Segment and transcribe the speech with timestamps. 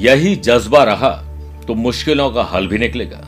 [0.00, 1.10] यही जज्बा रहा
[1.66, 3.18] तो मुश्किलों का हल भी निकलेगा।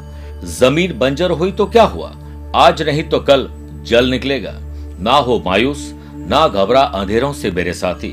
[0.50, 2.08] ज़मीन बंजर हुई तो क्या हुआ?
[2.56, 3.46] आज नहीं तो कल
[3.86, 4.52] जल निकलेगा।
[5.00, 5.90] ना हो मायूस,
[6.28, 8.12] ना घबरा अंधेरों से मेरे साथी।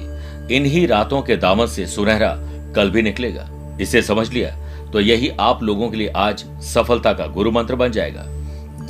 [0.56, 2.34] इन्हीं रातों के दामन से सुनहरा
[2.76, 3.48] कल भी निकलेगा।
[3.82, 4.56] इसे समझ लिया?
[4.92, 8.26] तो यही आप लोगों के लिए आज सफलता का गुरु मंत्र बन जाएगा।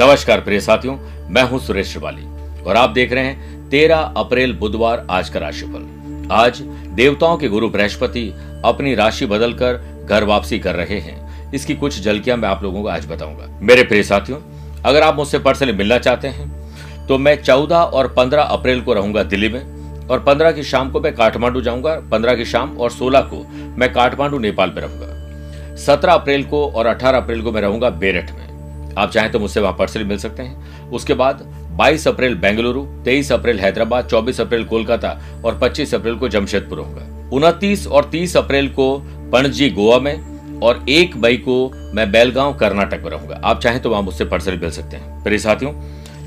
[0.02, 0.98] नमस्कार प्रिय साथियों,
[1.30, 2.26] मैं हूँ सुरेश श्रिवाली,
[2.64, 5.88] और आप देख रहे हैं तेरह अप्रैल बुधवार आज का राशिफल।
[6.32, 6.62] आज
[7.00, 8.22] देवताओं के गुरु बृहस्पति
[8.66, 12.88] अपनी राशि बदलकर घर वापसी कर रहे हैं। इसकी कुछ झलकियाँ मैं आप लोगों को
[12.90, 14.40] आज बताऊँगा। मेरे प्रिय साथियों,
[14.86, 19.24] अगर आप मुझसे पर्सनली मिलना चाहते हैं तो मैं चौदह और पंद्रह अप्रैल को रहूँगा
[19.26, 23.22] दिल्ली में, और पंद्रह की शाम को मैं काठमांडू जाऊँगा, पंद्रह की शाम और सोलह
[23.24, 23.44] को
[23.78, 28.32] मैं काठमांडू, नेपाल में रहूँगा। सत्रह अप्रैल को और अठारह अप्रैल को मैं रहूँगा बेरठ
[28.32, 31.46] में। आप चाहें तो मुझसे वहाँ पर्सनली मिल सकते हैं। उसके बाद
[31.80, 35.10] 22 अप्रैल बेंगलुरु 23 अप्रैल हैदराबाद 24 अप्रैल कोलकाता
[35.46, 38.88] और 25 अप्रैल को जमशेदपुर होगा। उनतीस और 30 अप्रैल को
[39.32, 41.56] पणजी गोवा में और एक मई को
[41.94, 45.38] मैं बेलगांव, कर्नाटक में रहूँगा। आप चाहें तो वहाँ मुझसे पर्सनली मिल सकते हैं। मेरे
[45.38, 45.72] साथियों,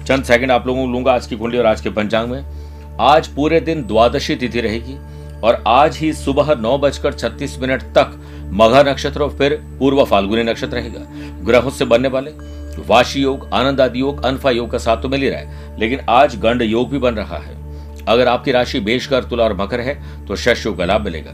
[0.04, 3.28] चंद सेकंड आप लोगों को लूँगा आज की कुंडली और आज के पंचांग में। आज
[3.28, 4.96] पूरे दिन द्वादशी तिथि रहेगी
[5.40, 8.18] और आज ही सुबह नौ बजकर छत्तीस मिनट तक
[8.52, 11.06] मघा नक्षत्र और फिर पूर्व फाल्गुनी नक्षत्र रहेगा।
[11.44, 12.30] ग्रहों से बनने वाले
[12.78, 16.00] वाशी योग, आनंद आदि योग, अनफा योग का साथ तो मिल ही रहा है, लेकिन
[16.10, 17.56] आज गंड योग भी बन रहा है।
[18.04, 21.30] अगर आपकी राशि बेशकर तुला और मकर है तो शश योग का लाभ मिलेगा।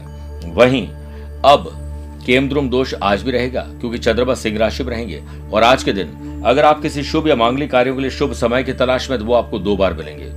[0.55, 0.87] वहीं,
[1.45, 1.71] अब
[2.25, 5.21] केमद्रुम दोष आज भी रहेगा, क्योंकि चंद्रमा सिंह राशि में रहेंगे।
[5.53, 8.63] और आज के दिन, अगर आप किसी शुभ या मांगलिक कार्यों के लिए शुभ समय
[8.63, 10.31] की तलाश में तो वो आपको दो बार मिलेंगे।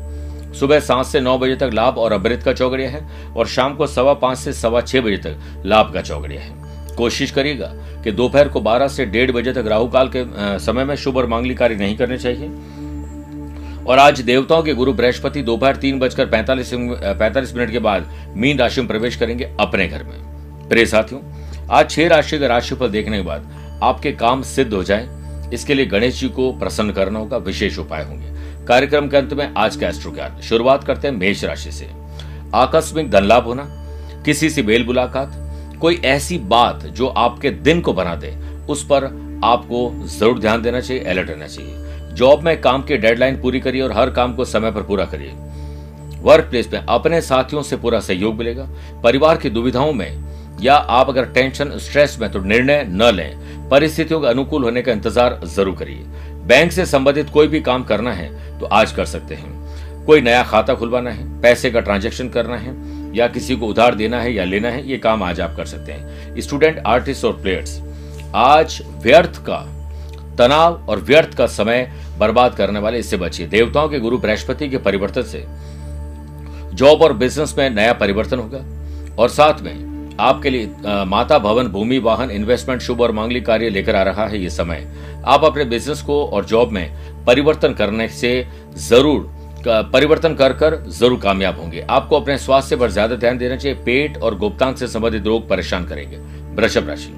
[0.54, 3.04] सुबह सात से नौ बजे तक लाभ और अमृत का चौगड़िया है,
[3.36, 6.61] और शाम को सवा पाँच से सवा छह बजे तक लाभ का चौगड़िया है।
[6.96, 7.66] कोशिश करिएगा
[8.04, 10.24] कि दोपहर को 12 से डेढ़ बजे तक राहु काल के
[10.58, 12.48] समय में शुभ और मांगलिक कार्य नहीं करने चाहिए।
[13.84, 18.58] और आज देवताओं के गुरु बृहस्पति दोपहर तीन बजकर पैंतालीस पैंतालीस मिनट के बाद मीन
[18.58, 21.20] राशि में प्रवेश करेंगे अपने घर में। प्रिय साथियों,
[21.70, 25.08] आज छह राशि का राशिफल देखने के बाद आपके काम सिद्ध हो जाए।
[25.54, 29.52] इसके लिए गणेश जी को प्रसन्न करना होगा, विशेष उपाय होंगे। कार्यक्रम के अंत में
[29.56, 31.88] आज का एस्ट्रो ज्ञान। शुरुआत करते हैं मेष राशि से।
[32.54, 33.64] आकस्मिक धन लाभ होना,
[34.24, 35.41] किसी से बेल मुलाकात
[35.82, 38.28] कोई ऐसी बात जो आपके दिन को बना दे,
[38.68, 39.04] उस पर
[39.44, 43.82] आपको ज़रूर ध्यान देना चाहिए अलर्ट रहना चाहिए। जॉब में काम की डेडलाइन पूरी करिए
[43.82, 45.32] और हर काम को समय पर पूरा करिए।
[46.22, 48.68] वर्क प्लेस में अपने साथियों से पूरा सहयोग मिलेगा।
[49.04, 54.20] परिवार की दुविधाओं में या आप अगर टेंशन स्ट्रेस में तो निर्णय न लें। परिस्थितियों
[54.20, 56.04] के अनुकूल होने का इंतज़ार ज़रूर करिए।
[56.46, 60.42] बैंक से संबंधित कोई भी काम करना है तो आज कर सकते हैं। कोई नया
[60.44, 64.44] खाता खुलवाना है, पैसे का ट्रांजेक्शन करना है या किसी को उधार देना है या
[64.44, 67.80] लेना है ये काम आज आप कर सकते हैं। स्टूडेंट आर्टिस्ट और प्लेयर्स
[68.36, 69.58] आज व्यर्थ का
[70.38, 74.78] तनाव और व्यर्थ का समय बर्बाद करने वाले इससे बचिए। देवताओं के गुरु बृहस्पति के
[74.78, 75.44] परिवर्तन से
[76.74, 78.64] जॉब और बिज़नेस में नया परिवर्तन होगा।
[79.16, 83.68] और साथ में आपके लिए आ, माता भवन भूमि वाहन इन्वेस्टमेंट शुभ और मांगलिक कार्य
[83.70, 84.86] लेकर आ रहा है ये समय।
[85.26, 88.46] आप अपने बिज़नेस को और जॉब में परिवर्तन करने से
[88.78, 89.30] ज़रूर
[89.66, 94.16] परिवर्तन कर कर ज़रूर कामयाब होंगे। आपको अपने स्वास्थ्य पर ज़्यादा ध्यान देना चाहिए। पेट
[94.16, 96.16] और गुप्तांग से संबंधित रोग परेशान करेंगे।
[96.56, 97.12] वृषभ राशि।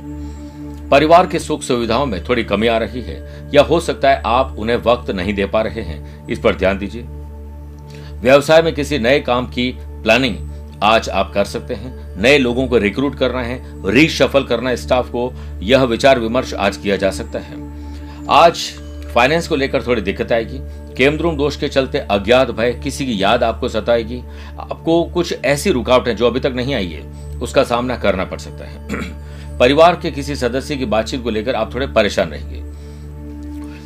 [0.91, 4.56] परिवार के सुख सुविधाओं में थोड़ी कमी आ रही है। या हो सकता है आप
[4.59, 7.03] उन्हें वक्त नहीं दे पा रहे हैं। इस पर ध्यान दीजिए।
[8.22, 10.37] व्यवसाय में किसी नए काम की प्लानिंग
[10.83, 15.33] आज आप कर सकते हैं। नए लोगों को रिक्रूट करना है। रीशफल करना स्टाफ को।
[15.62, 17.56] यह विचार विमर्श आज किया जा सकता है।
[18.31, 18.71] आज
[19.15, 20.59] फाइनेंस को लेकर थोड़ी दिक्कत आएगी।
[20.97, 24.23] केमद्रुम दोष के चलते अज्ञात भय, किसी की याद आपको सताएगी।
[24.61, 27.03] आपको कुछ ऐसी रुकावटें जो अभी तक नहीं आई है,
[27.39, 31.75] उसका सामना करना पड़ सकता है। परिवार के किसी सदस्य की बातचीत को लेकर आप
[31.75, 32.63] थोड़े परेशान रहेंगे।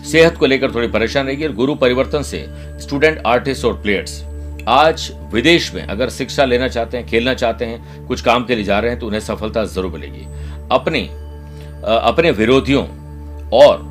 [0.04, 2.44] सेहत को लेकर थोड़ी परेशान रहेगी और गुरु परिवर्तन से
[2.80, 4.22] स्टूडेंट आर्टिस्ट और प्लेयर्स
[4.68, 8.64] आज विदेश में अगर शिक्षा लेना चाहते हैं, खेलना चाहते हैं, कुछ काम के लिए
[8.64, 10.26] जा रहे हैं तो उन्हें सफलता ज़रूर मिलेगी।
[10.72, 11.00] अपने
[11.84, 12.86] अपने विरोधियों
[13.52, 13.87] और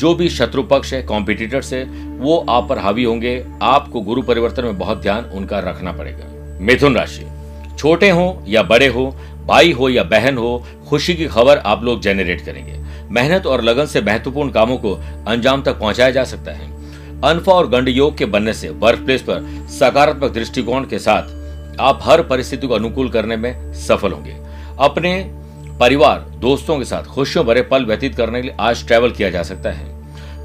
[0.00, 1.84] जो भी शत्रु पक्ष है कॉम्पिटिटर्स है,
[2.18, 6.96] वो आप पर हावी होंगे। आपको गुरु परिवर्तन में बहुत ध्यान उनका रखना पड़ेगा। मिथुन
[6.96, 7.26] राशि,
[7.78, 9.06] छोटे हो या बड़े हो,
[9.46, 12.78] भाई हो या बहन हो, खुशी की खबर आप लोग जेनरेट करेंगे।
[13.10, 14.94] मेहनत और लगन से महत्वपूर्ण कामों को
[15.26, 16.68] अंजाम तक पहुँचाया जा सकता है।
[17.24, 22.00] अनफा और गंड योग के बनने से वर्क प्लेस पर सकारात्मक दृष्टिकोण के साथ आप
[22.02, 24.36] हर परिस्थिति को अनुकूल करने में सफल होंगे।
[24.78, 25.12] अपने
[25.80, 29.42] परिवार दोस्तों के साथ खुशियों भरे पल व्यतीत करने के लिए आज ट्रैवल किया जा
[29.42, 29.86] सकता है।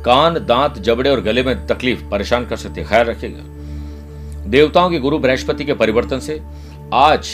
[0.03, 4.99] कान, दांत, जबड़े और गले में तकलीफ़ परेशान कर सकती है, ख्याल रखिएगा। देवताओं के
[4.99, 6.39] गुरु बृहस्पति के परिवर्तन से
[6.93, 7.25] आज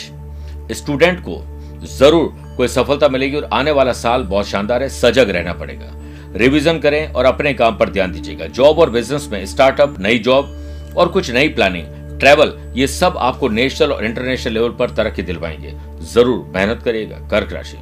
[0.72, 1.40] स्टूडेंट को
[1.88, 5.92] ज़रूर कोई सफलता मिलेगी और आने वाला साल बहुत शानदार है, सजग रहना पड़ेगा।
[6.36, 10.94] रिवीजन करें और अपने काम पर ध्यान दीजिएगा। जॉब और बिज़नेस में स्टार्टअप नई जॉब
[10.96, 15.74] और कुछ नई प्लानिंग ट्रैवल ये सब आपको नेशनल और इंटरनेशनल लेवल पर तरक्की दिलवाएँगे।
[16.12, 17.76] ज़रूर मेहनत करिएगा, कर्क राशि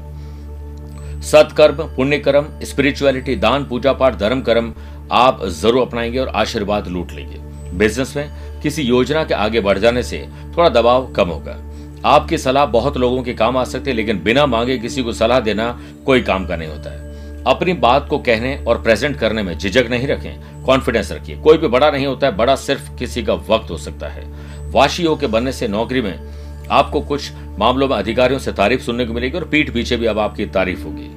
[1.22, 4.72] सत्कर्म पुण्य कर्म स्पिरिचुअलिटी दान, पूजा पाठ, धर्म कर्म
[5.12, 7.38] आप ज़रूर अपनाएँगे और आशीर्वाद लूट लेंगे।
[7.78, 8.30] बिज़नेस में
[8.62, 11.56] किसी योजना के आगे बढ़ जाने से थोड़ा दबाव कम होगा।
[12.04, 15.40] आपकी सलाह बहुत लोगों के काम आ सकती है, लेकिन बिना मांगे किसी को सलाह
[15.40, 19.58] देना कोई काम का नहीं होता है। अपनी बात को कहने और प्रेजेंट करने में
[19.58, 23.34] झिझक नहीं रखें कॉन्फिडेंस रखिए। कोई भी बड़ा नहीं होता है, बड़ा सिर्फ़ किसी का
[23.34, 24.24] वक्त हो सकता है।
[24.70, 26.39] वाशी के बनने से नौकरी में
[26.70, 30.18] आपको कुछ मामलों में अधिकारियों से तारीफ़ सुनने को मिलेगी और पीठ पीछे भी अब
[30.18, 31.10] आपकी तारीफ़ होगी।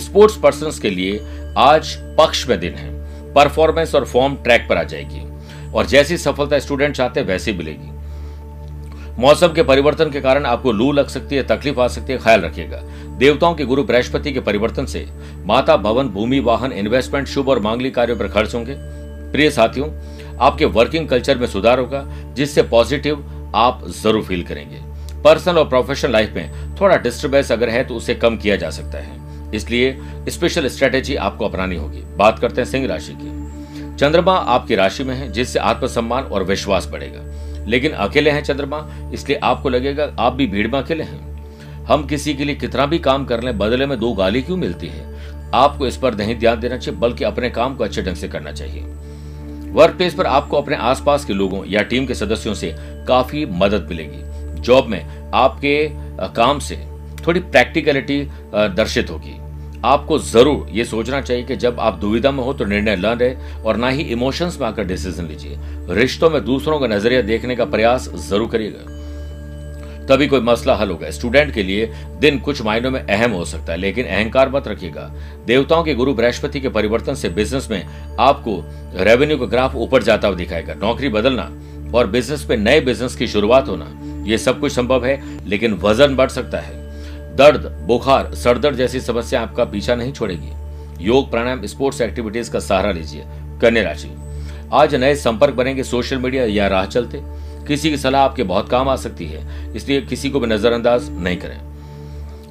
[0.00, 1.26] स्पोर्ट्स पर्सन के लिए
[1.58, 2.96] आज पक्ष में दिन है।
[3.32, 5.26] परफॉर्मेंस और फॉर्म ट्रैक पर आ जाएगी।
[5.72, 7.96] और जैसी सफलता स्टूडेंट चाहते हैं, वैसी मिलेगी।
[9.20, 12.40] मौसम के परिवर्तन के कारण आपको लू लग सकती है, तकलीफ़ आ सकती है, ख्याल
[12.40, 12.82] रखिएगा।
[13.18, 15.06] देवताओं के गुरु बृहस्पति के परिवर्तन से
[15.36, 18.74] माता भवन, भूमि, वाहन इन्वेस्टमेंट शुभ और मांगलिक कार्यों पर खर्च होंगे।
[19.32, 19.88] प्रिय साथियों,
[20.40, 24.80] आपके वर्किंग कल्चर में सुधार होगा, जिससे पॉजिटिव आप ज़रूर फील करेंगे।
[25.22, 28.98] पर्सनल और प्रोफेशनल लाइफ में थोड़ा डिस्टर्बेंस अगर है तो उसे कम किया जा सकता
[28.98, 29.96] है। इसलिए
[30.28, 35.14] स्पेशल स्ट्रेटेजी आपको अपनानी होगी। बात करते हैं सिंह राशि की। चंद्रमा आपकी राशि में
[35.14, 40.46] है, जिससे आत्मसम्मान और विश्वास बढ़ेगा। लेकिन अकेले हैं चंद्रमा, इसलिए आपको लगेगा आप भी
[40.46, 43.98] भीड़ में अकेले हैं। हम किसी के लिए कितना भी काम कर लें, बदले में
[43.98, 45.14] दो गाली क्यों मिलती है?
[45.54, 48.52] आपको इस पर नहीं ध्यान देना चाहिए, बल्कि अपने काम को अच्छे ढंग से करना
[48.52, 48.82] चाहिए।
[49.76, 52.74] वर्क प्लेस पर आपको अपने आसपास के लोगों या टीम के सदस्यों से
[53.08, 55.76] काफ़ी मदद मिलेगी। जॉब में आपके
[56.34, 56.76] काम से
[57.26, 58.20] थोड़ी प्रैक्टिकलिटी
[58.54, 59.34] दर्शित होगी।
[59.84, 63.62] आपको ज़रूर ये सोचना चाहिए कि जब आप दुविधा में हो तो निर्णय न रहे
[63.62, 65.58] और ना ही इमोशंस में आकर डिसीज़न लीजिए।
[65.94, 68.95] रिश्तों में दूसरों का नज़रिया देखने का प्रयास ज़रूर करिएगा।
[70.08, 71.86] तभी कोई मसला हल होगा। स्टूडेंट के लिए
[72.20, 75.10] दिन कुछ मायनों में अहम हो सकता है, लेकिन अहंकार मत रखिएगा।
[75.46, 77.86] देवताओं के गुरु बृहस्पति के परिवर्तन से बिज़नेस में
[78.20, 78.62] आपको
[78.96, 81.50] रेवेन्यू का ग्राफ ऊपर जाता हुआ दिखाएगा। नौकरी बदलना
[81.94, 83.92] और बिज़नेस में नए बिज़नेस की शुरुआत होना,
[84.26, 86.84] ये सब कुछ संभव है, लेकिन वज़न बढ़ सकता है।
[87.36, 90.52] दर्द, बुखार, सरदर्द जैसी समस्या आपका पीछा नहीं छोड़ेगी।
[91.04, 93.24] योग, प्राणायाम स्पोर्ट्स एक्टिविटीज़ का सहारा लीजिए,
[93.62, 94.10] कन्या राशि।
[94.72, 97.20] आज नए संपर्क बनेंगे सोशल मीडिया या राह चलते।
[97.66, 101.36] किसी की सलाह आपके बहुत काम आ सकती है, इसलिए किसी को भी नजरअंदाज नहीं
[101.36, 101.60] करें।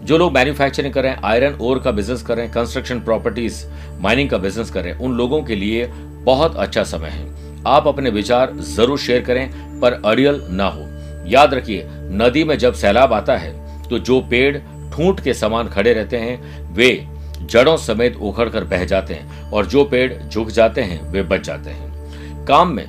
[0.05, 3.65] जो लोग मैन्युफैक्चरिंग कर रहे हैं आयरन ओर का बिज़नेस कर रहे हैं कंस्ट्रक्शन प्रॉपर्टीज़
[4.01, 5.87] माइनिंग का बिज़नेस कर रहे हैं, उन लोगों के लिए
[6.25, 10.87] बहुत अच्छा समय है। आप अपने विचार ज़रूर शेयर करें, पर अड़ियल ना हो।
[11.27, 13.53] याद रखिए, नदी में जब सैलाब आता है
[13.85, 14.57] तो जो पेड़
[14.91, 17.07] ठूंठ के समान खड़े रहते हैं, वे
[17.43, 21.41] जड़ों समेत उखड़ कर बह जाते हैं, और जो पेड़ झुक जाते हैं, वे बच
[21.41, 22.85] जाते हैं। काम में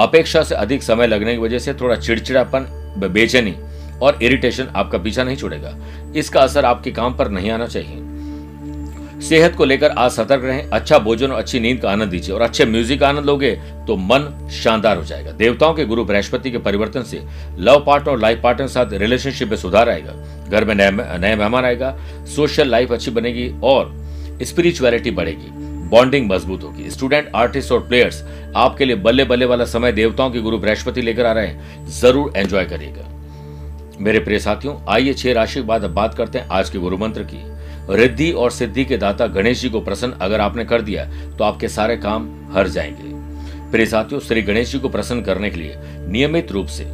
[0.00, 2.66] अपेक्षा से अधिक समय लगने की वजह से थोड़ा चिड़चिड़ापन
[3.04, 3.54] बेचैनी
[4.02, 5.76] और इरिटेशन आपका पीछा नहीं छोड़ेगा।
[6.16, 8.08] इसका असर आपके काम पर नहीं आना चाहिए।
[9.20, 12.42] सेहत को लेकर आज सतर्क रहें अच्छा भोजन और अच्छी नींद का आनंद दीजिए और
[12.42, 13.50] अच्छे म्यूज़िक का आनंद लोगे
[13.86, 17.22] तो मन शानदार हो जाएगा। देवताओं के गुरु बृहस्पति के परिवर्तन से
[17.58, 20.12] लव पार्टनर और लाइफ पार्टनर के साथ रिलेशनशिप में सुधार आएगा।
[20.48, 21.96] घर में नए नए मेहमान आएगा
[22.36, 23.92] सोशल लाइफ अच्छी बनेगी और
[24.42, 25.59] स्पिरिचुअलिटी बढ़ेगी।
[25.90, 28.22] बॉन्डिंग मज़बूत होगी। स्टूडेंट, आर्टिस्ट और प्लेयर्स,
[28.56, 32.32] आपके लिए बल्ले बल्ले वाला समय देवताओं के गुरु बृहस्पति लेकर आ रहे हैं। ज़रूर
[32.36, 33.06] एंजॉय करिएगा।
[34.00, 36.98] मेरे प्रिय साथियों, आइए छह राशि के बाद अब बात करते हैं आज के गुरु
[36.98, 37.42] मंत्र की।
[37.92, 41.68] रिद्धि और सिद्धि के दाता गणेश जी को प्रसन्न अगर आपने कर दिया तो आपके
[41.68, 45.74] सारे काम हर जाएँगे। प्रिय साथियों, श्री गणेश जी को प्रसन्न करने के लिए
[46.08, 46.84] नियमित रूप से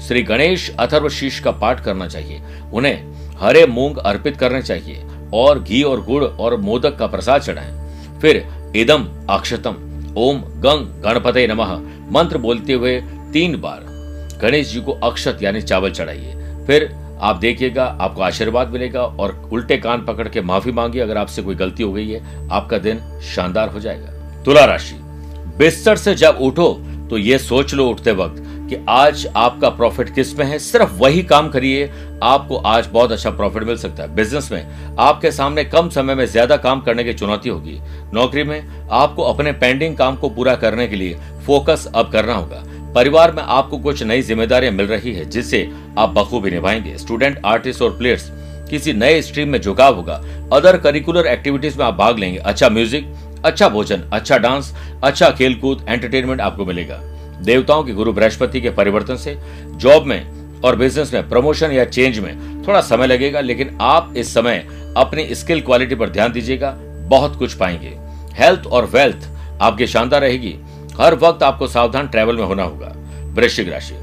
[0.00, 2.40] श्री गणेश अथर्व शीश का पाठ करना चाहिए।
[2.72, 5.02] उन्हें हरे मूंग अर्पित करने चाहिए
[5.34, 7.83] और घी और गुड़ और मोदक का प्रसाद चढ़ाएँ।
[8.20, 8.44] फिर
[8.76, 9.76] इदम अक्षतम,
[10.16, 11.76] ओम गंग गणपते नमः,
[12.12, 13.00] मंत्र बोलते हुए
[13.32, 13.84] तीन बार,
[14.42, 16.88] गणेश जी को अक्षत यानी चावल चढ़ाइए। फिर
[17.20, 21.54] आप देखिएगा, आपको आशीर्वाद मिलेगा और उल्टे कान पकड़ के माफ़ी मांगिए, अगर आपसे कोई
[21.54, 24.94] गलती हो गई है, आपका दिन शानदार हो जाएगा। तुला राशि,
[25.58, 26.72] बिस्तर से जब उठो
[27.10, 30.58] तो ये सोच लो उठते वक्त कि आज आपका प्रॉफिट किसमें है?
[30.58, 31.90] सिर्फ़ वही काम करिए,
[32.22, 36.24] आपको आज बहुत अच्छा प्रॉफिट मिल सकता है। बिज़नेस में आपके सामने कम समय में
[36.26, 37.78] ज़्यादा काम करने की चुनौती होगी।
[38.14, 42.62] नौकरी में आपको अपने पेंडिंग काम को पूरा करने के लिए फोकस अब करना होगा।
[42.94, 45.68] परिवार में आपको कुछ नई जिम्मेदारियाँ मिल रही है, जिससे
[45.98, 48.30] आप बखूबी निभाएँगे। स्टूडेंट आर्टिस्ट और प्लेयर्स
[48.70, 53.14] किसी नए स्ट्रीम में झुकाव होगा। अदर करिकुलर एक्टिविटीज़ में आप भाग लेंगे। अच्छा म्यूज़िक
[53.44, 57.00] अच्छा भोजन अच्छा डांस अच्छा खेलकूद एंटरटेनमेंट आपको मिलेगा।
[57.44, 62.18] देवताओं के गुरु बृहस्पति के परिवर्तन से, जॉब में और बिज़नेस में प्रमोशन या चेंज
[62.18, 66.70] में थोड़ा समय लगेगा, लेकिन आप इस समय अपनी स्किल क्वालिटी पर ध्यान दीजिएगा,
[67.08, 67.96] बहुत कुछ पाएँगे।
[68.34, 69.28] हेल्थ और वेल्थ
[69.60, 70.56] आपकी शानदार रहेगी।
[71.00, 72.92] हर वक्त आपको सावधान ट्रैवल में होना होगा।
[73.34, 73.94] वृश्चिक राशि।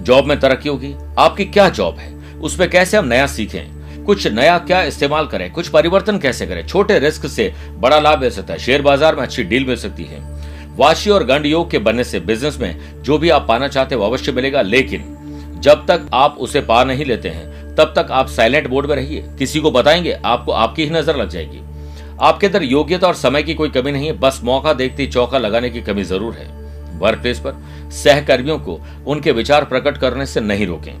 [0.00, 2.12] जॉब में तरक्की होगी। आपकी क्या जॉब है?
[2.38, 4.04] उसमें कैसे हम नया सीखें?
[4.04, 5.52] कुछ नया क्या इस्तेमाल करें?
[5.52, 6.66] कुछ परिवर्तन कैसे करें?
[6.66, 10.04] छोटे रिस्क से बड़ा लाभ मिल सकता है। शेयर बाज़ार में अच्छी डील मिल सकती
[10.04, 10.33] है।
[10.76, 14.02] वाशी और गंड योग के बनने से बिज़नेस में जो भी आप पाना चाहते हैं
[14.02, 18.68] अवश्य मिलेगा, लेकिन जब तक आप उसे पा नहीं लेते हैं, तब तक आप साइलेंट
[18.68, 21.60] बोर्ड में रहिए। किसी को बताएँगे, आपको आपकी ही नज़र लग जाएगी।
[22.20, 25.38] आपके अंदर योग्यता और समय की कोई कमी नहीं है, बस मौका देखते ही चौका
[25.38, 26.46] लगाने की कमी ज़रूर है।
[26.98, 30.92] वर्क प्लेस पर सहकर्मियों को उनके विचार प्रकट करने से नहीं रोकें।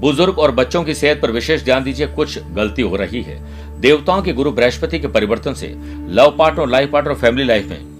[0.00, 3.40] बुज़ुर्ग और बच्चों की सेहत पर विशेष ध्यान दीजिए, कुछ गलती हो रही है।
[3.80, 5.74] देवताओं के गुरु बृहस्पति के परिवर्तन से
[6.08, 7.91] लव पार्टनर लाइफ पार्टनर और फैमिली लाइफ में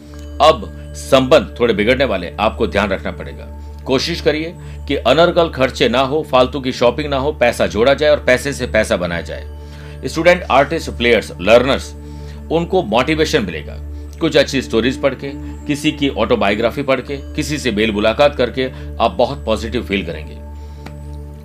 [0.43, 3.45] अब संबंध थोड़े बिगड़ने वाले, आपको ध्यान रखना पड़ेगा।
[3.85, 4.55] कोशिश करिए
[4.89, 8.53] कि अनर्गल खर्चे ना हो, फालतू की शॉपिंग ना हो, पैसा जोड़ा जाए और पैसे
[8.53, 9.59] से पैसा बनाया जाए।
[10.07, 11.95] स्टूडेंट, आर्टिस्ट, प्लेयर्स, लर्नर्स,
[12.53, 13.77] उनको मोटिवेशन मिलेगा।
[14.21, 15.31] कुछ अच्छी स्टोरीज पढ़ के,
[15.67, 18.67] किसी की ऑटोबायोग्राफी पढ़ के, किसी से मेल मुलाकात करके,
[19.01, 20.35] आप बहुत पॉजिटिव फील करेंगे।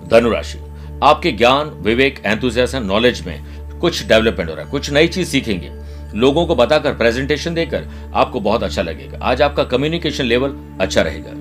[0.08, 0.58] धनुराशि,
[1.02, 3.44] आपके ज्ञान, विवेक एंथुजियाज्म नॉलेज में
[3.80, 5.70] कुछ डेवलपमेंट हो रहा है, कुछ नई चीज़ सीखेंगे।
[6.14, 11.32] लोगों को बताकर प्रेजेंटेशन देकर आपको बहुत अच्छा लगेगा। आज आपका कम्युनिकेशन लेवल अच्छा रहेगा।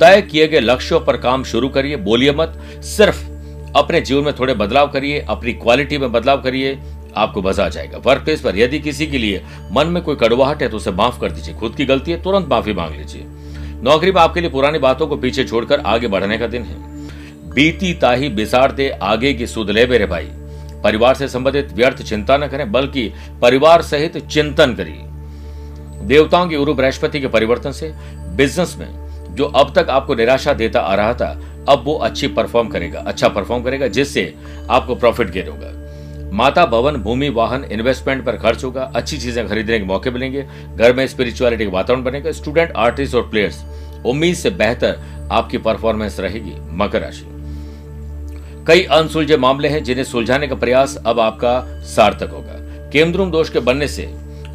[0.00, 3.24] तय किए गए लक्ष्यों पर काम शुरू करिए, बोलिए मत। सिर्फ़
[3.76, 6.78] अपने जीवन में थोड़े बदलाव करिए, अपनी क्वालिटी में बदलाव करिए,
[7.16, 10.62] आपको मज़ा आ जाएगा। वर्क प्लेस पर यदि किसी के लिए मन में कोई कड़वाहट
[10.62, 13.24] है तो उसे माफ़ कर दीजिए। खुद की गलती है, तुरंत माफ़ी मांग लीजिए।
[13.82, 16.76] नौकरी में आपके लिए पुरानी बातों को पीछे छोड़कर आगे बढ़ने का दिन है।
[17.54, 20.28] बीती ताही बिसार दे आगे की सुध ले मेरे भाई।
[20.82, 26.74] परिवार से संबंधित व्यर्थ चिंता न करें, बल्कि परिवार सहित चिंतन करिए। देवताओं के गुरु
[26.74, 27.92] बृहस्पति के परिवर्तन से
[28.36, 31.30] बिज़नेस में जो अब तक आपको निराशा देता आ रहा था,
[31.68, 34.34] अब वो अच्छी परफॉर्म करेगा अच्छा परफॉर्म करेगा, जिससे
[34.70, 35.72] आपको प्रॉफिट गेन होगा।
[36.32, 40.92] माता भवन, भूमि, वाहन इन्वेस्टमेंट पर खर्च होगा, अच्छी चीज़ें खरीदने के मौके मिलेंगे, घर
[40.92, 43.64] में स्पिरिचुअलिटी का वातावरण बनेगा स्टूडेंट आर्टिस्ट और प्लेयर्स
[44.06, 44.98] उम्मीद से बेहतर
[45.32, 47.37] आपकी परफॉर्मेंस रहेगी, मकर राशि।
[48.68, 52.56] कई अनसुलझे मामले हैं जिन्हें सुलझाने का प्रयास अब आपका सार्थक होगा।
[52.92, 54.06] केंद्रुम दोष के बनने से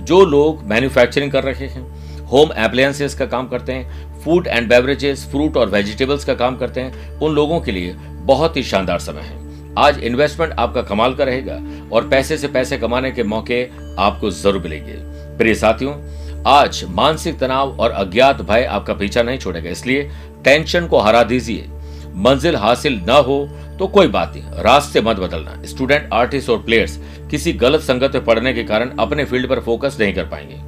[0.02, 1.82] जो लोग मैन्युफैक्चरिंग कर रहे हैं
[2.26, 6.82] होम अप्लायंसेस का काम करते हैं फ़ूड एंड बेवरेजेस फ्रूट और वेजिटेबल्स का काम करते
[6.82, 7.94] हैं, उन लोगों के लिए
[8.26, 9.42] बहुत ही शानदार समय है।
[9.80, 11.60] आज इन्वेस्टमेंट आपका कमाल का रहेगा
[11.92, 13.64] और पैसे से पैसे कमाने के मौके
[14.00, 14.94] आपको ज़रूर मिलेंगे।
[15.38, 15.94] प्रिय साथियों,
[16.48, 20.10] आज मानसिक तनाव और अज्ञात भय आपका पीछा नहीं छोड़ेगा, इसलिए
[20.44, 21.70] टेंशन को हरा दीजिए।
[22.16, 23.48] मंजिल हासिल न हो
[23.80, 27.00] तो कोई बात नहीं। रास्ते मत बदलना। स्टूडेंट, आर्टिस्ट और प्लेयर्स
[27.32, 30.62] किसी गलत संगत में पढ़ने के कारण अपने फ़ील्ड पर फोकस नहीं कर पाएँगे।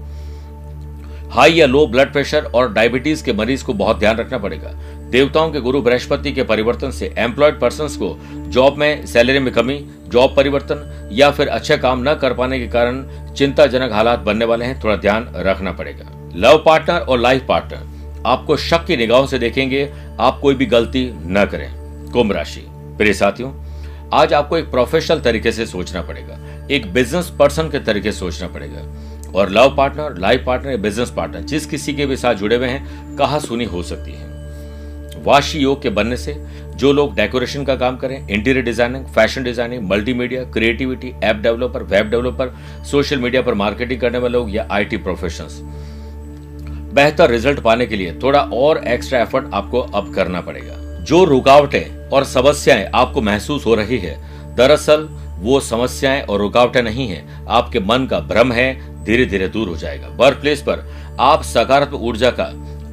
[1.31, 4.71] हाई या लो ब्लड प्रेशर और डायबिटीज़ के मरीज़ को बहुत ध्यान रखना पड़ेगा।
[5.09, 8.17] देवताओं के गुरु बृहस्पति के परिवर्तन से एम्प्लॉयड पर्सन को
[8.49, 12.67] जॉब में सैलरी में कमी, जॉब परिवर्तन या फिर अच्छा काम न कर पाने के
[12.67, 17.94] कारण चिंताजनक हालात बनने वाले हैं। थोड़ा ध्यान रखना पड़ेगा। लव पार्टनर और लाइफ पार्टनर।
[18.25, 19.89] आपको शक की निगाहों से देखेंगे,
[20.19, 21.69] आप कोई भी गलती न करें।
[22.11, 22.65] कुंभ राशि।
[22.97, 23.51] प्रिय साथियों,
[24.13, 26.37] आज आपको एक प्रोफेशनल तरीके से सोचना पड़ेगा।
[26.71, 31.41] एक बिज़नेस पर्सन के तरीके से सोचना पड़ेगा। और love partner life partner business partner
[31.43, 34.33] जिस किसी के भी साथ जुड़े हुए हैं, कहा सुनी हो सकती है।
[35.23, 36.35] वाशी योग के बनने से
[36.75, 42.09] जो लोग डेकोरेशन का काम करें interior designing fashion designing multimedia creativity app developer web
[42.09, 42.53] developer
[42.91, 45.61] social media पर मार्केटिंग करने वाले लोग या आईटी प्रोफेशनल्स
[46.95, 50.73] बेहतर रिज़ल्ट पाने के लिए थोड़ा और एक्स्ट्रा एफर्ट आपको अब करना पड़ेगा।
[51.03, 54.15] जो रुकावटें और समस्याएँ आपको महसूस हो रही है,
[54.55, 55.07] दरअसल
[55.39, 59.75] वो समस्याएँ और रुकावटें नहीं है। आपके मन का भ्रम है धीरे धीरे दूर हो
[59.77, 60.85] जाएगा। वर्क प्लेस पर
[61.19, 62.45] आप सकारात्मक ऊर्जा का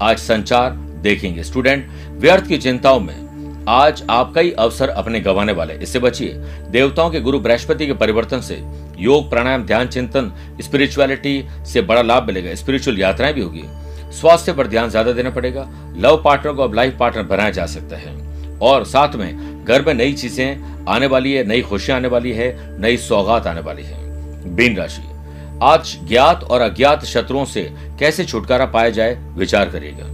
[0.02, 0.70] आज संचार
[1.02, 6.32] देखेंगे। स्टूडेंट व्यर्थ की चिंताओं में आज आप कई अवसर अपने गंवाने वाले। इससे बचिए,
[6.70, 8.62] देवताओं के गुरु बृहस्पति के परिवर्तन से
[8.98, 13.64] योग, प्राणायाम, ध्यान, चिंतन स्पिरिचुअलिटी से बड़ा लाभ मिलेगा। स्पिरिचुअल यात्राएँ भी होगी।
[14.12, 17.96] स्वास्थ्य पर ध्यान ज़्यादा देना पड़ेगा, लव पार्टनर को अब लाइफ पार्टनर बनाया जा सकता
[17.96, 18.20] है।
[18.60, 22.78] और साथ में घर में नई चीज़ें आने वाली है, नई खुशियाँ आने वाली है,
[22.80, 25.02] नई सौगात आने वाली है। बीन राशि।
[25.62, 27.62] आज ज्ञात और अज्ञात शत्रुओं से
[28.00, 30.10] कैसे छुटकारा पाया जाए, विचार करिएगा।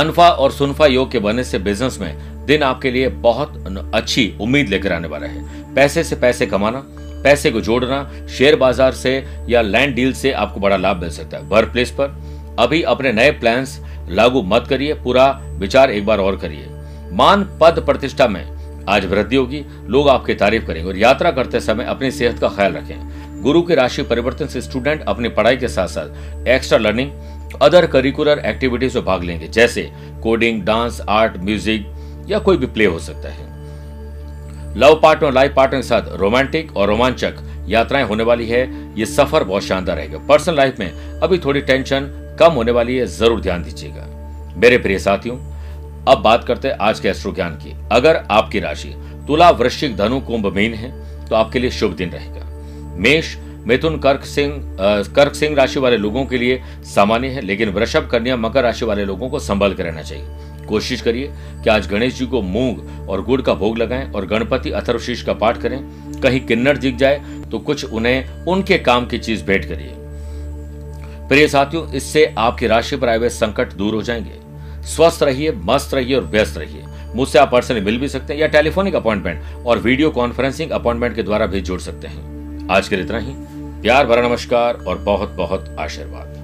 [0.00, 4.68] अनफा और सुनफा योग के बनने से बिज़नेस में दिन आपके लिए बहुत अच्छी उम्मीद
[4.68, 6.82] लेकर आने वाला है। पैसे से पैसे कमाना,
[7.24, 9.12] पैसे को जोड़ना शेयर बाज़ार से
[9.48, 12.08] या लैंड डील से आपको बड़ा लाभ मिल सकता है। वर्क प्लेस पर
[12.60, 15.26] अभी अपने नए प्लान्स लागू मत करिए, पूरा
[15.58, 16.66] विचार एक बार और करिए।
[17.12, 18.44] मान पद प्रतिष्ठा में
[18.88, 22.72] आज वृद्धि होगी, लोग आपकी तारीफ़ करेंगे और यात्रा करते समय अपनी सेहत का ख्याल
[22.72, 27.10] रखें। गुरु के राशि परिवर्तन से स्टूडेंट अपनी पढ़ाई के साथ साथ extra learning
[27.62, 29.90] other curricular activities में भाग लेंगे, जैसे
[30.22, 33.48] कोडिंग डांस आर्ट म्यूज़िक या कोई भी प्ले हो सकता है।
[34.78, 37.36] लव पार्टनर लाइफ पार्टनर के साथ रोमांटिक और रोमांचक
[37.68, 38.62] यात्राएँ होने वाली है।
[38.98, 42.08] ये सफ़र बहुत शानदार रहेगा। पर्सनल लाइफ में अभी थोड़ी टेंशन
[42.40, 44.06] कम होने वाली है, ज़रूर ध्यान दीजिएगा।
[44.56, 45.36] मेरे प्रिय साथियों,
[46.08, 48.94] अब बात करते हैं आज के एस्ट्रो ज्ञान की। अगर आपकी राशि
[49.26, 50.90] तुला वृश्चिक धनु कुंभ मीन है
[51.28, 54.52] तो आपके लिए शुभ दिन रहेगा। मेष, मिथुन, कर्क सिंह
[55.14, 59.04] कर्क सिंह राशि वाले लोगों के लिए सामान्य है, लेकिन वृषभ, कन्या, मकर राशि वाले
[59.04, 61.30] लोगों को संभल कर रहना चाहिए। कोशिश करिए
[61.64, 65.32] कि आज गणेश जी को मूंग और गुड़ का भोग लगाएँ और गणपति अथर्वशीष का
[65.34, 65.80] पाठ करें।
[66.20, 67.20] कहीं किन्नर दिख जाए
[67.50, 69.94] तो कुछ उन्हें, उनके काम की चीज़ भेंट करिए।
[71.30, 75.94] प्रिय साथियों, इससे आपकी राशि पर आए हुए संकट दूर हो जाएँगे। स्वस्थ रहिए, मस्त
[75.94, 76.84] रहिए और व्यस्त रहिए।
[77.14, 81.22] मुझसे आप पर्सनली मिल भी सकते हैं या टेलीफोनिक अपॉइंटमेंट और वीडियो कॉन्फ्रेंसिंग अपॉइंटमेंट के
[81.22, 83.34] द्वारा भी जुड़ सकते हैं। आज के लिए इतना ही।
[83.82, 86.39] प्यार भरा नमस्कार और बहुत बहुत आशीर्वाद।